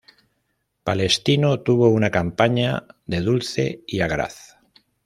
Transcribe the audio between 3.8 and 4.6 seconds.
y agraz".